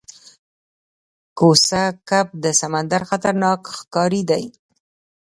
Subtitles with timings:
[1.37, 4.43] کوسه کب د سمندر خطرناک ښکاری دی